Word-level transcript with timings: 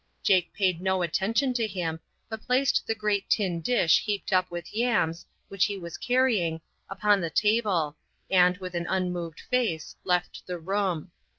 Jake 0.23 0.51
paid 0.51 0.81
no 0.81 1.03
attention 1.03 1.53
to 1.53 1.67
him, 1.67 1.99
but 2.27 2.41
placed 2.41 2.87
the 2.87 2.95
great 2.95 3.29
tin 3.29 3.61
dish 3.61 4.01
heaped 4.03 4.33
up 4.33 4.49
with 4.49 4.73
yams, 4.73 5.27
which 5.47 5.65
he 5.65 5.77
was 5.77 5.99
carrying, 5.99 6.59
upon 6.89 7.21
the 7.21 7.29
table, 7.29 7.95
and, 8.27 8.57
with 8.57 8.73
an 8.73 8.87
unmoved 8.89 9.41
face, 9.51 9.95
left 10.03 10.47
the 10.47 10.57
room. 10.57 11.11